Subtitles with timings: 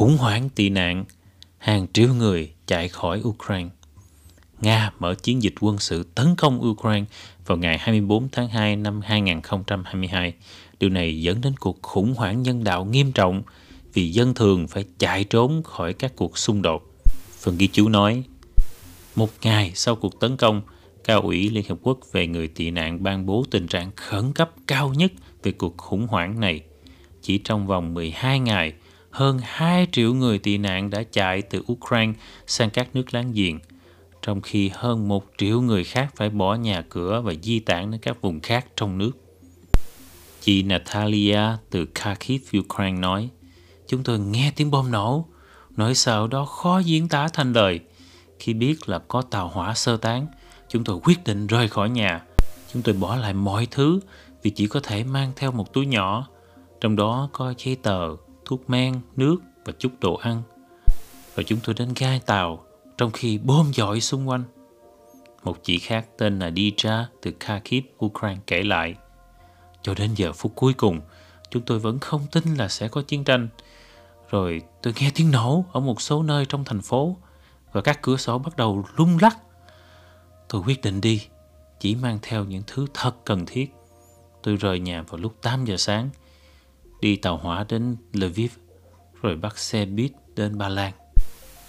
[0.00, 1.04] Khủng hoảng tị nạn,
[1.58, 3.68] hàng triệu người chạy khỏi Ukraine.
[4.60, 7.06] Nga mở chiến dịch quân sự tấn công Ukraine
[7.46, 10.34] vào ngày 24 tháng 2 năm 2022.
[10.78, 13.42] Điều này dẫn đến cuộc khủng hoảng nhân đạo nghiêm trọng
[13.92, 16.82] vì dân thường phải chạy trốn khỏi các cuộc xung đột.
[17.40, 18.22] Phần ghi chú nói,
[19.16, 20.62] một ngày sau cuộc tấn công,
[21.04, 24.50] Cao ủy Liên Hợp Quốc về người tị nạn ban bố tình trạng khẩn cấp
[24.66, 25.12] cao nhất
[25.42, 26.60] về cuộc khủng hoảng này.
[27.22, 28.72] Chỉ trong vòng 12 ngày,
[29.10, 32.12] hơn 2 triệu người tị nạn đã chạy từ Ukraine
[32.46, 33.58] sang các nước láng giềng,
[34.22, 38.00] trong khi hơn 1 triệu người khác phải bỏ nhà cửa và di tản đến
[38.00, 39.12] các vùng khác trong nước.
[40.40, 43.28] Chị Natalia từ Kharkiv, Ukraine nói,
[43.86, 45.24] Chúng tôi nghe tiếng bom nổ,
[45.76, 47.80] nỗi sợ đó khó diễn tả thành lời.
[48.38, 50.26] Khi biết là có tàu hỏa sơ tán,
[50.68, 52.22] chúng tôi quyết định rời khỏi nhà.
[52.72, 54.00] Chúng tôi bỏ lại mọi thứ
[54.42, 56.28] vì chỉ có thể mang theo một túi nhỏ,
[56.80, 58.08] trong đó có giấy tờ,
[58.50, 60.42] thuốc men, nước và chút đồ ăn.
[61.36, 62.64] rồi chúng tôi đến gai tàu
[62.98, 64.44] trong khi bom dội xung quanh.
[65.44, 68.94] Một chị khác tên là Dija từ Kharkiv, Ukraine kể lại.
[69.82, 71.00] Cho đến giờ phút cuối cùng,
[71.50, 73.48] chúng tôi vẫn không tin là sẽ có chiến tranh.
[74.30, 77.16] Rồi tôi nghe tiếng nổ ở một số nơi trong thành phố
[77.72, 79.36] và các cửa sổ bắt đầu lung lắc.
[80.48, 81.26] Tôi quyết định đi,
[81.80, 83.74] chỉ mang theo những thứ thật cần thiết.
[84.42, 86.10] Tôi rời nhà vào lúc 8 giờ sáng,
[87.00, 88.50] đi tàu hỏa đến Lviv,
[89.22, 90.92] rồi bắt xe buýt đến Ba Lan.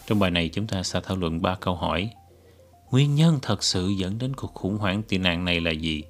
[0.08, 2.10] Trong bài này chúng ta sẽ thảo luận ba câu hỏi.
[2.92, 6.04] Nguyên nhân thật sự dẫn đến cuộc khủng hoảng tị nạn này là gì?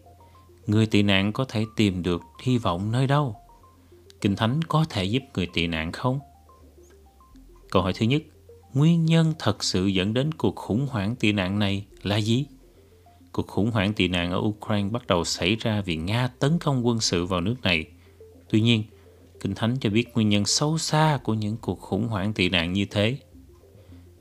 [0.67, 3.35] Người tị nạn có thể tìm được hy vọng nơi đâu?
[4.21, 6.19] Kinh Thánh có thể giúp người tị nạn không?
[7.71, 8.21] Câu hỏi thứ nhất,
[8.73, 12.45] nguyên nhân thật sự dẫn đến cuộc khủng hoảng tị nạn này là gì?
[13.31, 16.87] Cuộc khủng hoảng tị nạn ở Ukraine bắt đầu xảy ra vì Nga tấn công
[16.87, 17.85] quân sự vào nước này.
[18.49, 18.83] Tuy nhiên,
[19.41, 22.73] Kinh Thánh cho biết nguyên nhân sâu xa của những cuộc khủng hoảng tị nạn
[22.73, 23.17] như thế.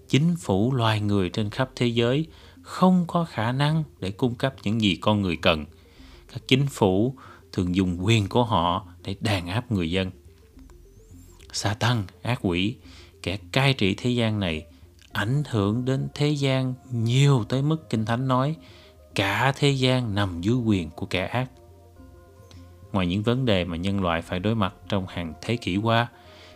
[0.09, 2.27] Chính phủ loài người trên khắp thế giới
[2.63, 5.65] không có khả năng để cung cấp những gì con người cần.
[6.33, 7.15] Các chính phủ
[7.53, 10.11] thường dùng quyền của họ để đàn áp người dân.
[11.53, 12.77] Sa tăng, ác quỷ,
[13.23, 14.67] kẻ cai trị thế gian này
[15.13, 18.57] ảnh hưởng đến thế gian nhiều tới mức Kinh Thánh nói
[19.15, 21.51] cả thế gian nằm dưới quyền của kẻ ác.
[22.93, 26.09] Ngoài những vấn đề mà nhân loại phải đối mặt trong hàng thế kỷ qua,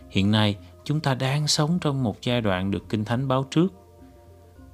[0.09, 3.73] hiện nay chúng ta đang sống trong một giai đoạn được Kinh Thánh báo trước.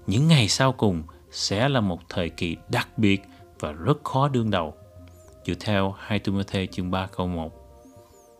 [0.07, 3.21] Những ngày sau cùng sẽ là một thời kỳ đặc biệt
[3.59, 4.73] và rất khó đương đầu.
[5.45, 7.51] Dựa theo 2 Timothy chương 3 câu 1.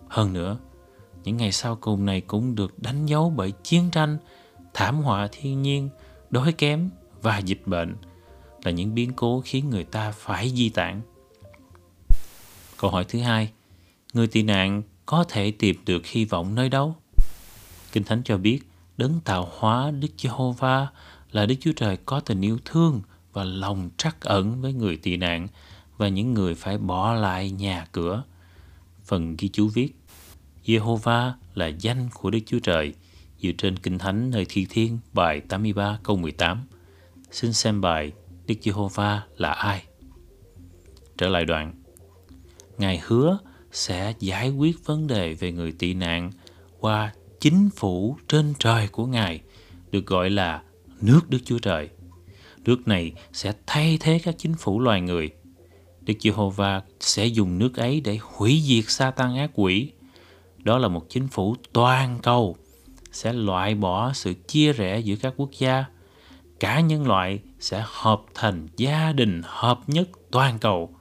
[0.08, 0.58] Hơn nữa,
[1.24, 4.18] những ngày sau cùng này cũng được đánh dấu bởi chiến tranh,
[4.74, 5.90] thảm họa thiên nhiên,
[6.30, 6.90] đói kém
[7.22, 7.96] và dịch bệnh
[8.64, 11.02] là những biến cố khiến người ta phải di tản.
[12.82, 13.52] Câu hỏi thứ hai,
[14.14, 16.96] người tị nạn có thể tìm được hy vọng nơi đâu?
[17.92, 18.60] Kinh Thánh cho biết,
[18.98, 20.88] đấng tạo hóa Đức Giê-hô-va
[21.32, 23.02] là Đức Chúa Trời có tình yêu thương
[23.34, 25.48] và lòng trắc ẩn với người tị nạn
[25.98, 28.24] và những người phải bỏ lại nhà cửa.
[29.06, 29.96] Phần ghi chú viết,
[30.66, 32.94] Jehovah là danh của Đức Chúa Trời,
[33.42, 36.66] dựa trên Kinh Thánh nơi Thi Thiên bài 83 câu 18.
[37.32, 38.12] Xin xem bài
[38.48, 39.84] Đức Giê-hô-va là ai?
[41.18, 41.81] Trở lại đoạn.
[42.82, 43.38] Ngài hứa
[43.72, 46.32] sẽ giải quyết vấn đề về người tị nạn
[46.80, 49.42] qua chính phủ trên trời của Ngài,
[49.92, 50.64] được gọi là
[51.02, 51.90] nước Đức Chúa Trời.
[52.66, 55.30] Nước này sẽ thay thế các chính phủ loài người.
[56.02, 59.92] Đức Giê-hô-va sẽ dùng nước ấy để hủy diệt sa tăng ác quỷ.
[60.58, 62.56] Đó là một chính phủ toàn cầu
[63.12, 65.86] sẽ loại bỏ sự chia rẽ giữa các quốc gia.
[66.60, 70.96] Cả nhân loại sẽ hợp thành gia đình hợp nhất toàn cầu.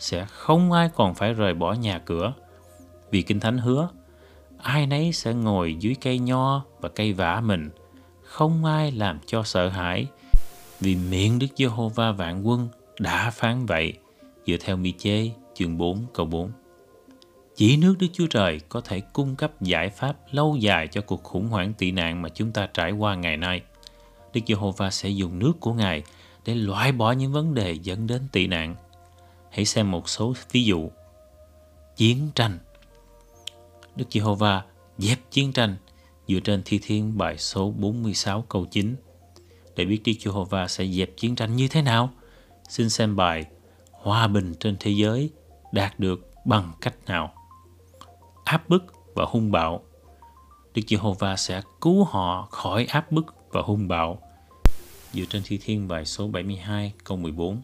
[0.00, 2.32] Sẽ không ai còn phải rời bỏ nhà cửa.
[3.10, 3.88] Vì Kinh Thánh hứa,
[4.58, 7.70] ai nấy sẽ ngồi dưới cây nho và cây vả mình.
[8.22, 10.06] Không ai làm cho sợ hãi.
[10.80, 12.68] Vì miệng Đức Giê-hô-va vạn quân
[12.98, 13.92] đã phán vậy
[14.46, 16.50] dựa theo mi chê chương 4 câu 4.
[17.56, 21.22] Chỉ nước Đức Chúa Trời có thể cung cấp giải pháp lâu dài cho cuộc
[21.22, 23.62] khủng hoảng tị nạn mà chúng ta trải qua ngày nay.
[24.32, 26.02] Đức Giê-hô-va sẽ dùng nước của Ngài
[26.46, 28.74] để loại bỏ những vấn đề dẫn đến tị nạn.
[29.50, 30.90] Hãy xem một số ví dụ.
[31.96, 32.58] Chiến tranh
[33.96, 34.64] Đức Giê-hô-va
[34.98, 35.76] dẹp chiến tranh
[36.28, 38.96] dựa trên Thi Thiên bài số 46 câu 9.
[39.76, 42.10] Để biết Đức Giê-hô-va sẽ dẹp chiến tranh như thế nào,
[42.68, 43.44] xin xem bài
[43.92, 45.30] Hòa bình trên thế giới
[45.72, 47.34] đạt được bằng cách nào.
[48.44, 49.82] Áp bức và hung bạo
[50.74, 54.18] Đức Giê-hô-va sẽ cứu họ khỏi áp bức và hung bạo.
[55.12, 57.62] Dựa trên Thi Thiên bài số 72 câu 14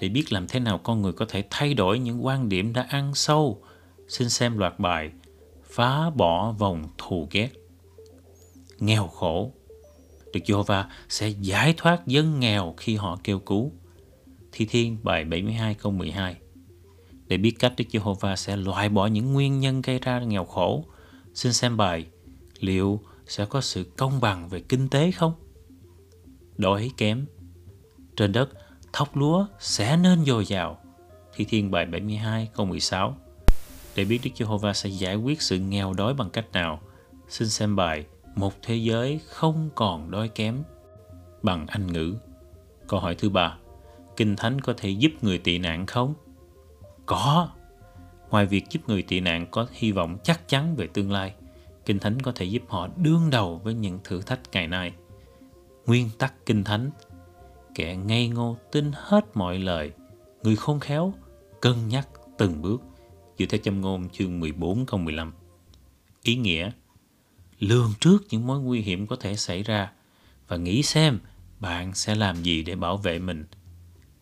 [0.00, 2.86] để biết làm thế nào con người có thể thay đổi những quan điểm đã
[2.90, 3.62] ăn sâu.
[4.08, 5.10] Xin xem loạt bài
[5.64, 7.50] Phá bỏ vòng thù ghét.
[8.78, 9.52] nghèo khổ.
[10.32, 13.72] Đức Jehovah sẽ giải thoát dân nghèo khi họ kêu cứu.
[14.52, 16.36] Thi Thiên bài 72 câu 12
[17.26, 20.84] Để biết cách Đức Giê-hô-va sẽ loại bỏ những nguyên nhân gây ra nghèo khổ,
[21.34, 22.06] xin xem bài
[22.60, 25.32] liệu sẽ có sự công bằng về kinh tế không?
[26.56, 27.26] Đói kém
[28.16, 28.48] Trên đất,
[28.96, 30.78] thóc lúa sẽ nên dồi dào.
[31.34, 33.16] Thi Thiên bài 72 câu 16
[33.96, 36.80] Để biết Đức Giê-hô-va sẽ giải quyết sự nghèo đói bằng cách nào,
[37.28, 38.04] xin xem bài
[38.34, 40.62] Một thế giới không còn đói kém
[41.42, 42.14] bằng Anh ngữ.
[42.88, 43.56] Câu hỏi thứ ba
[44.16, 46.14] Kinh Thánh có thể giúp người tị nạn không?
[47.06, 47.48] Có.
[48.30, 51.34] Ngoài việc giúp người tị nạn có hy vọng chắc chắn về tương lai,
[51.84, 54.92] Kinh Thánh có thể giúp họ đương đầu với những thử thách ngày nay.
[55.86, 56.90] Nguyên tắc Kinh Thánh
[57.76, 59.92] Kẻ ngây ngô tin hết mọi lời,
[60.42, 61.14] người khôn khéo
[61.60, 62.08] cân nhắc
[62.38, 62.82] từng bước
[63.38, 65.32] dựa theo châm ngôn chương 14 câu 15.
[66.22, 66.70] Ý nghĩa
[67.58, 69.92] lường trước những mối nguy hiểm có thể xảy ra
[70.48, 71.18] và nghĩ xem
[71.60, 73.44] bạn sẽ làm gì để bảo vệ mình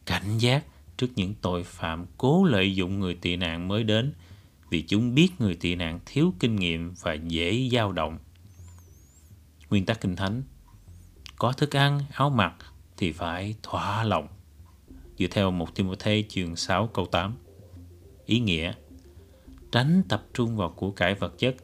[0.07, 0.65] cảnh giác
[0.97, 4.13] trước những tội phạm cố lợi dụng người tị nạn mới đến
[4.71, 8.19] vì chúng biết người tị nạn thiếu kinh nghiệm và dễ dao động.
[9.71, 10.43] Nguyên tắc kinh thánh
[11.37, 12.55] Có thức ăn, áo mặc
[12.97, 14.29] thì phải thỏa lòng.
[15.19, 17.35] Dựa theo một Timothy chương 6 câu 8.
[18.27, 18.73] Ý nghĩa
[19.73, 21.57] Tránh tập trung vào của cải vật chất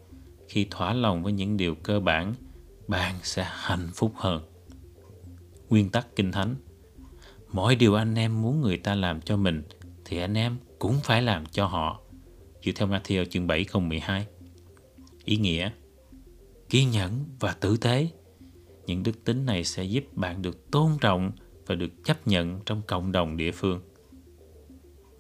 [0.49, 2.35] khi thỏa lòng với những điều cơ bản,
[2.89, 4.43] bạn sẽ hạnh phúc hơn.
[5.69, 6.55] Nguyên tắc kinh thánh
[7.53, 9.63] Mọi điều anh em muốn người ta làm cho mình
[10.05, 12.01] thì anh em cũng phải làm cho họ.
[12.65, 14.27] Dựa theo Matthew chương 7 câu 12.
[15.25, 15.71] Ý nghĩa
[16.69, 18.09] Kiên nhẫn và tử tế
[18.91, 21.33] những đức tính này sẽ giúp bạn được tôn trọng
[21.67, 23.81] và được chấp nhận trong cộng đồng địa phương.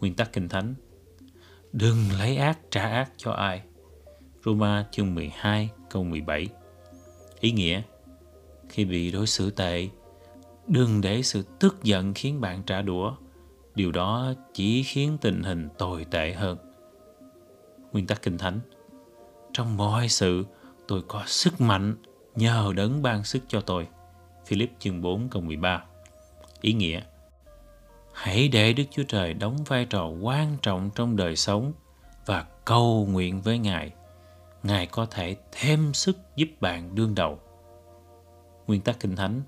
[0.01, 0.75] Nguyên tắc Kinh Thánh
[1.73, 3.63] Đừng lấy ác trả ác cho ai.
[4.45, 6.49] Roma chương 12 câu 17
[7.41, 7.83] Ý nghĩa
[8.69, 9.89] Khi bị đối xử tệ,
[10.67, 13.17] đừng để sự tức giận khiến bạn trả đũa
[13.75, 16.59] điều đó chỉ khiến tình hình tồi tệ hơn
[17.93, 18.61] nguyên tắc kinh thánh
[19.53, 20.45] trong mọi sự
[20.89, 21.97] tôi có sức mạnh
[22.41, 23.89] nhờ đấng ban sức cho tôi.
[24.47, 25.85] Philip chương 4 câu 13
[26.61, 27.01] ý nghĩa.
[28.13, 31.73] Hãy để Đức Chúa Trời đóng vai trò quan trọng trong đời sống
[32.27, 33.93] và cầu nguyện với Ngài.
[34.63, 37.39] Ngài có thể thêm sức giúp bạn đương đầu.
[38.67, 39.43] Nguyên tắc kinh thánh.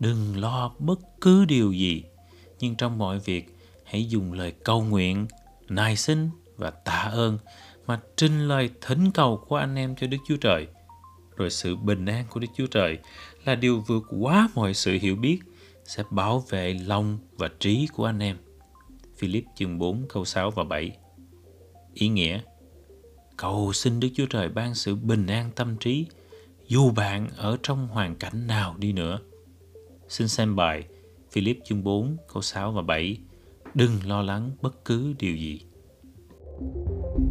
[0.00, 2.04] Đừng lo bất cứ điều gì,
[2.58, 5.26] nhưng trong mọi việc, hãy dùng lời cầu nguyện
[5.68, 7.38] nài xin và tạ ơn
[7.86, 10.66] mà trình lời thỉnh cầu của anh em cho Đức Chúa Trời.
[11.40, 12.98] Rồi sự bình an của Đức Chúa Trời
[13.44, 15.40] là điều vượt quá mọi sự hiểu biết,
[15.84, 18.36] sẽ bảo vệ lòng và trí của anh em.
[19.16, 20.96] Philip chương 4 câu 6 và 7
[21.94, 22.40] Ý nghĩa,
[23.36, 26.06] Cầu xin Đức Chúa Trời ban sự bình an tâm trí,
[26.68, 29.20] dù bạn ở trong hoàn cảnh nào đi nữa.
[30.08, 30.84] Xin xem bài
[31.32, 33.18] Philip chương 4 câu 6 và 7
[33.74, 35.60] Đừng lo lắng bất cứ điều gì.
[36.60, 37.29] thank you